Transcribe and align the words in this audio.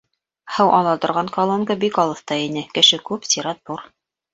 Һыу 0.55 0.71
ала 0.77 0.93
торған 1.03 1.29
колонка 1.37 1.77
бик 1.85 2.03
алыҫта 2.07 2.41
ине; 2.49 2.67
кеше 2.79 3.05
күп, 3.09 3.33
сират 3.35 3.67
ҙур. 3.69 3.91